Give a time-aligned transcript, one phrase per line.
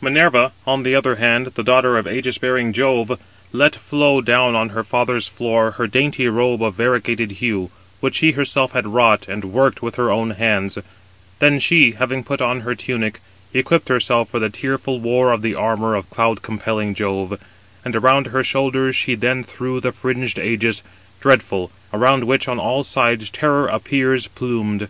[0.00, 3.20] Minerva, on the other hand, the daughter of ægis bearing Jove,
[3.52, 8.32] let flow down on her father's floor her dainty robe of variegated hue, which she
[8.32, 10.78] herself had wrought and worked with her own hands:
[11.38, 13.20] then she, having put on her tunic,
[13.52, 17.38] equipped herself for the tearful war in the armour of cloud compelling Jove,
[17.84, 20.80] and around her shoulders she then threw the fringed ægis,
[21.20, 24.88] dreadful, around which on all sides Terror appears plumed.